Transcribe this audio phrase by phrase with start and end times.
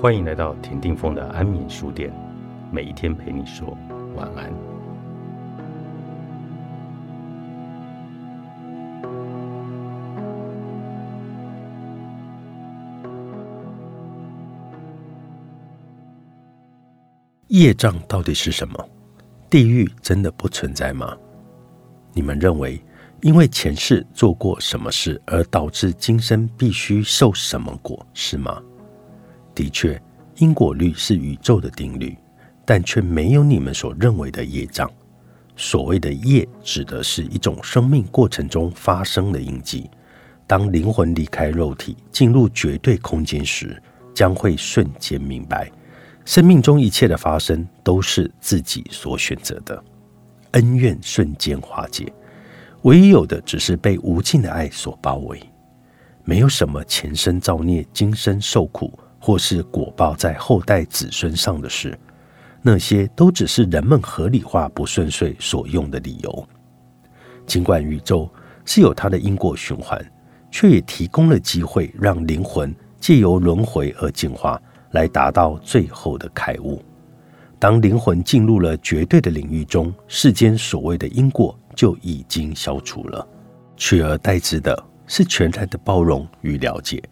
[0.00, 2.10] 欢迎来到田定峰的安眠书店，
[2.72, 3.76] 每一天陪你说
[4.16, 4.50] 晚安。
[17.48, 18.88] 业障到底是什么？
[19.50, 21.14] 地狱真的不存在吗？
[22.14, 22.82] 你们认为，
[23.20, 28.62] 因为前世做过什么事而导致今生必须受什么果，是吗？
[29.60, 30.00] 的确，
[30.38, 32.16] 因果律是宇宙的定律，
[32.64, 34.90] 但却没有你们所认为的业障。
[35.54, 39.90] 所谓的业，指的是一种生命过程中发生的印记。
[40.46, 43.80] 当灵魂离开肉体，进入绝对空间时，
[44.14, 45.70] 将会瞬间明白，
[46.24, 49.84] 生命中一切的发生都是自己所选择的，
[50.52, 52.10] 恩怨瞬间化解，
[52.84, 55.38] 唯一有的只是被无尽的爱所包围。
[56.24, 58.98] 没有什么前生造孽，今生受苦。
[59.20, 61.96] 或是果报在后代子孙上的事，
[62.62, 66.48] 那些都只是人们合理化不顺遂所用的理由。
[67.46, 68.28] 尽管宇宙
[68.64, 70.04] 是有它的因果循环，
[70.50, 74.60] 却也提供了机会让灵魂借由轮回而进化，
[74.92, 76.82] 来达到最后的开悟。
[77.58, 83.26] 当灵魂进入了绝对的领域中，世间所谓的因果就已经消除了，
[83.76, 87.02] 取而代之的是全然的包容与了解，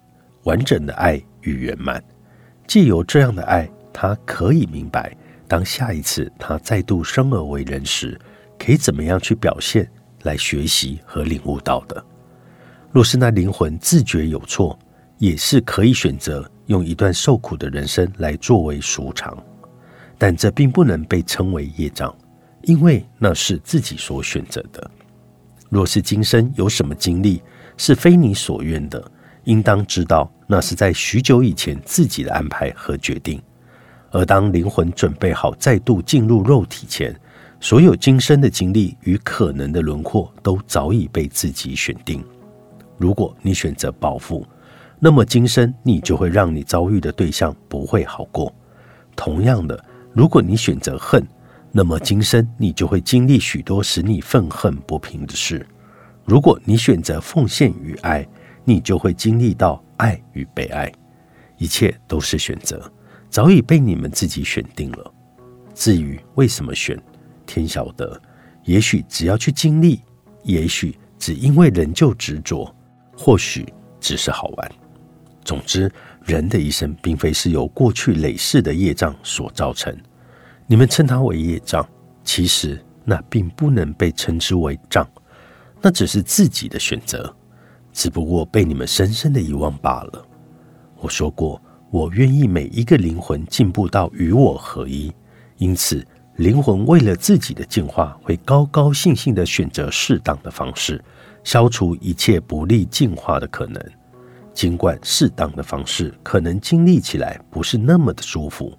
[0.45, 1.23] 完整的爱。
[1.43, 2.03] 与圆满，
[2.67, 8.19] 借由这样的爱，他可以明白，当下一次他再度生而为人时，
[8.59, 9.91] 可以怎么样去表现，
[10.23, 12.05] 来学习和领悟到的。
[12.91, 14.79] 若是那灵魂自觉有错，
[15.19, 19.37] 也是可以选择用一段受苦的人生来作为赎偿，
[20.17, 22.15] 但这并不能被称为业障，
[22.63, 24.91] 因为那是自己所选择的。
[25.69, 27.43] 若是今生有什么经历
[27.77, 29.11] 是非你所愿的，
[29.45, 33.41] 应当知道，那是在许久以前自己的安排和决定。
[34.11, 37.15] 而当灵魂准备好再度进入肉体前，
[37.61, 42.25] 所有今生的经历与可能的轮廓都早已被自己选定。
[42.97, 44.47] 如果你选择报复，
[44.99, 48.53] 那么今生你就会让你遭遇的对象不会好过。
[49.15, 51.23] 同样的，如果你选择恨，
[51.71, 55.67] 那么今生你就会经历许多使你愤恨不平的事。
[56.25, 58.27] 如果你选择奉献与爱，
[58.65, 60.91] 你就会经历到爱与被爱，
[61.59, 62.91] 一切都是选择，
[63.31, 65.15] 早已被你们自己选定了。
[65.75, 67.01] 至于为什么选，
[67.47, 68.21] 天晓得。
[68.65, 70.03] 也许只要去经历，
[70.43, 72.75] 也许只因为仍旧执着，
[73.17, 74.73] 或许只是好玩。
[75.43, 75.91] 总之，
[76.25, 79.97] 人的一生并非是由过去累世的业障所造成。
[80.67, 81.89] 你们称它为业障，
[82.23, 85.09] 其实那并不能被称之为障，
[85.81, 87.35] 那只是自己的选择。
[87.99, 90.25] 只不过被你们深深的遗忘罢了。
[91.01, 91.61] 我说过，
[91.91, 95.13] 我愿意每一个灵魂进步到与我合一，
[95.57, 101.05] 因此灵魂为了自己的进化，会高高兴兴的选择适当的方式，
[101.43, 103.85] 消除一切不利进化的可能。
[104.55, 108.79] 尽管适当的方式可能经历起来不是那么的舒服，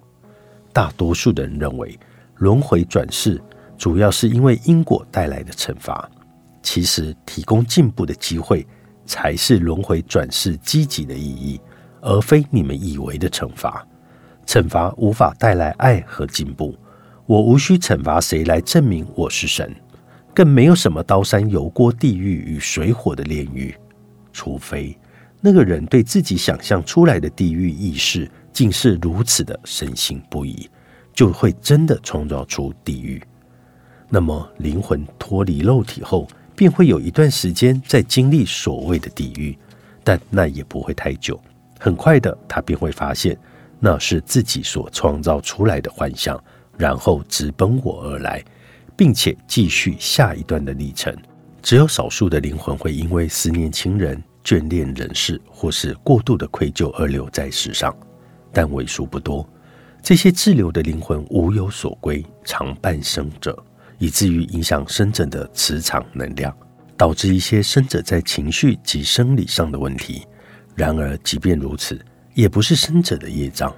[0.72, 1.94] 大多数的人认为
[2.36, 3.38] 轮回转世
[3.76, 6.10] 主要是因为因果带来的惩罚，
[6.62, 8.66] 其实提供进步的机会。
[9.10, 11.60] 才是轮回转世积极的意义，
[12.00, 13.84] 而非你们以为的惩罚。
[14.46, 16.76] 惩罚无法带来爱和进步。
[17.26, 19.74] 我无需惩罚谁来证明我是神，
[20.32, 23.74] 更没有什么刀山油锅、地狱与水火的炼狱。
[24.32, 24.96] 除非
[25.40, 30.70] 那个人对自己想象出来的地狱意识竟是如此的深信不疑，
[31.12, 33.20] 就会真的创造出地狱。
[34.08, 36.28] 那么灵魂脱离肉体后。
[36.60, 39.56] 便会有一段时间在经历所谓的地狱，
[40.04, 41.40] 但那也不会太久。
[41.78, 43.34] 很快的，他便会发现
[43.78, 46.38] 那是自己所创造出来的幻象，
[46.76, 48.44] 然后直奔我而来，
[48.94, 51.16] 并且继续下一段的历程。
[51.62, 57.96] 只有少数的灵魂会因为思念亲人、眷恋人世，或是过度的愧疚而留在世上，
[58.52, 59.48] 但为数不多。
[60.02, 63.58] 这些滞留的灵魂无有所归，常伴生者。
[64.00, 66.56] 以至于影响生者的磁场能量，
[66.96, 70.26] 导致一些生者在情绪及生理上的问题。
[70.74, 72.02] 然而，即便如此，
[72.32, 73.72] 也不是生者的业障。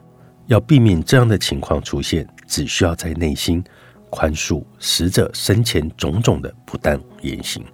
[0.47, 3.63] 要避免这样的情况出现，只需要在内心
[4.11, 7.65] 宽恕死者生前种种的不当言行，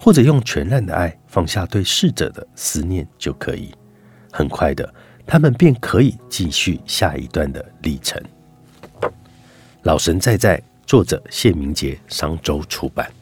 [0.00, 3.74] 或者用全然的爱放下对逝者的思念就可以。
[4.32, 4.94] 很快的，
[5.26, 8.18] 他们便可以继续下一段的历程。
[9.82, 10.62] 老神在在。
[10.94, 13.12] 作者谢明杰，商周出版。